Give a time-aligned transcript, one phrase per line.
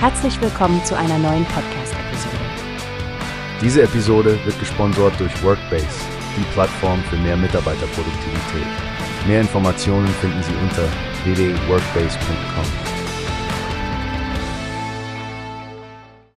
[0.00, 2.36] Herzlich willkommen zu einer neuen Podcast-Episode.
[3.60, 5.88] Diese Episode wird gesponsert durch Workbase,
[6.36, 8.68] die Plattform für mehr Mitarbeiterproduktivität.
[9.26, 10.84] Mehr Informationen finden Sie unter
[11.24, 12.64] www.workbase.com.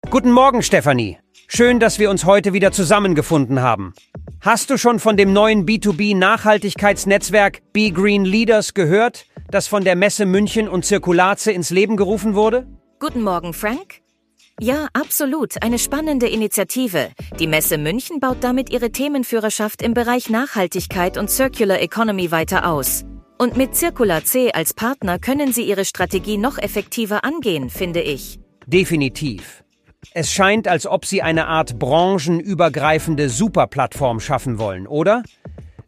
[0.10, 1.18] Guten Morgen, Stefanie.
[1.50, 3.94] Schön, dass wir uns heute wieder zusammengefunden haben.
[4.40, 10.26] Hast du schon von dem neuen B2B-Nachhaltigkeitsnetzwerk Be Green Leaders gehört, das von der Messe
[10.26, 12.66] München und Zirkulaze ins Leben gerufen wurde?
[13.02, 14.02] Guten Morgen, Frank.
[14.60, 15.64] Ja, absolut.
[15.64, 17.12] Eine spannende Initiative.
[17.40, 23.06] Die Messe München baut damit ihre Themenführerschaft im Bereich Nachhaltigkeit und Circular Economy weiter aus.
[23.38, 28.38] Und mit Circular C als Partner können sie ihre Strategie noch effektiver angehen, finde ich.
[28.68, 29.64] Definitiv.
[30.14, 35.24] Es scheint, als ob sie eine Art branchenübergreifende Superplattform schaffen wollen, oder?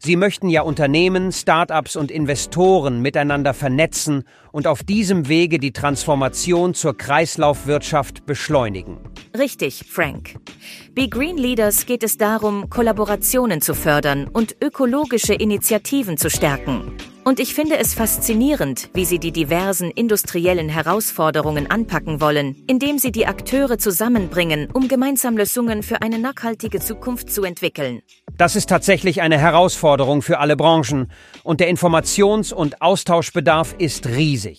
[0.04, 6.74] Sie möchten ja Unternehmen, Start-ups und Investoren miteinander vernetzen und auf diesem Wege die Transformation
[6.74, 8.98] zur Kreislaufwirtschaft beschleunigen.
[9.38, 10.40] Richtig, Frank.
[10.96, 16.96] Bei Green Leaders geht es darum, Kollaborationen zu fördern und ökologische Initiativen zu stärken.
[17.24, 23.12] Und ich finde es faszinierend, wie sie die diversen industriellen Herausforderungen anpacken wollen, indem sie
[23.12, 28.02] die Akteure zusammenbringen, um gemeinsam Lösungen für eine nachhaltige Zukunft zu entwickeln.
[28.36, 31.12] Das ist tatsächlich eine Herausforderung für alle Branchen
[31.44, 34.58] und der Informations- und Austauschbedarf ist riesig.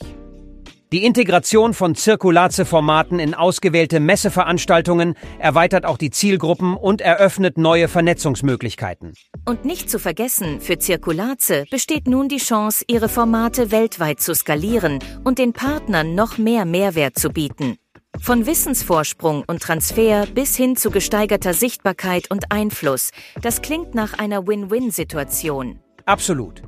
[0.93, 9.13] Die Integration von Zirkulaze-Formaten in ausgewählte Messeveranstaltungen erweitert auch die Zielgruppen und eröffnet neue Vernetzungsmöglichkeiten.
[9.43, 14.99] Und nicht zu vergessen, für Zirkulaze besteht nun die Chance, ihre Formate weltweit zu skalieren
[15.23, 17.77] und den Partnern noch mehr Mehrwert zu bieten.
[18.21, 23.09] Von Wissensvorsprung und Transfer bis hin zu gesteigerter Sichtbarkeit und Einfluss,
[23.41, 25.79] das klingt nach einer Win-Win-Situation.
[26.05, 26.61] Absolut.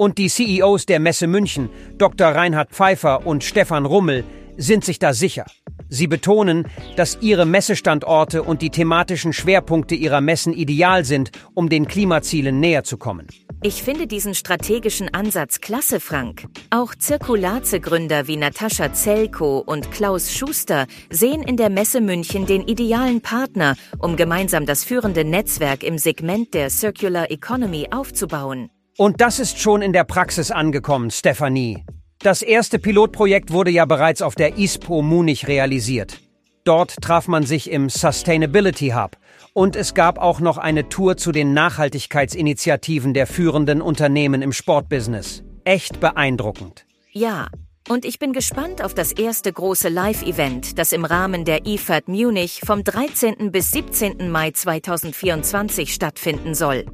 [0.00, 2.28] Und die CEOs der Messe München, Dr.
[2.28, 4.22] Reinhard Pfeiffer und Stefan Rummel,
[4.56, 5.44] sind sich da sicher.
[5.88, 11.88] Sie betonen, dass ihre Messestandorte und die thematischen Schwerpunkte ihrer Messen ideal sind, um den
[11.88, 13.26] Klimazielen näher zu kommen.
[13.60, 16.46] Ich finde diesen strategischen Ansatz klasse, Frank.
[16.70, 23.20] Auch Zirkulaze-Gründer wie Natascha Zelko und Klaus Schuster sehen in der Messe München den idealen
[23.20, 28.70] Partner, um gemeinsam das führende Netzwerk im Segment der Circular Economy aufzubauen.
[28.98, 31.84] Und das ist schon in der Praxis angekommen, Stefanie.
[32.18, 36.18] Das erste Pilotprojekt wurde ja bereits auf der ISPO Munich realisiert.
[36.64, 39.16] Dort traf man sich im Sustainability Hub
[39.52, 45.44] und es gab auch noch eine Tour zu den Nachhaltigkeitsinitiativen der führenden Unternehmen im Sportbusiness.
[45.62, 46.84] Echt beeindruckend.
[47.12, 47.46] Ja,
[47.88, 52.62] und ich bin gespannt auf das erste große Live-Event, das im Rahmen der IFAD Munich
[52.66, 53.52] vom 13.
[53.52, 54.28] bis 17.
[54.28, 56.84] Mai 2024 stattfinden soll.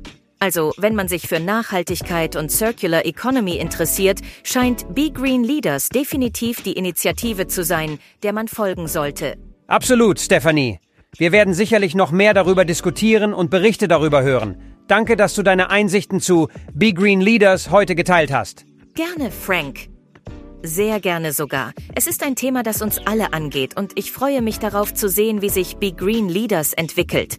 [0.45, 6.61] Also, wenn man sich für Nachhaltigkeit und Circular Economy interessiert, scheint Be Green Leaders definitiv
[6.61, 9.39] die Initiative zu sein, der man folgen sollte.
[9.69, 10.81] Absolut, Stephanie.
[11.17, 14.61] Wir werden sicherlich noch mehr darüber diskutieren und Berichte darüber hören.
[14.87, 18.67] Danke, dass du deine Einsichten zu Be Green Leaders heute geteilt hast.
[18.95, 19.89] Gerne, Frank.
[20.63, 21.73] Sehr gerne sogar.
[21.95, 25.41] Es ist ein Thema, das uns alle angeht und ich freue mich darauf zu sehen,
[25.41, 27.39] wie sich Be Green Leaders entwickelt.